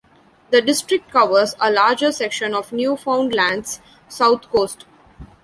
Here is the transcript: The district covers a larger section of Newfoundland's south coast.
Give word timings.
The 0.49 0.63
district 0.63 1.11
covers 1.11 1.53
a 1.61 1.69
larger 1.69 2.11
section 2.11 2.55
of 2.55 2.73
Newfoundland's 2.73 3.81
south 4.09 4.49
coast. 4.49 4.85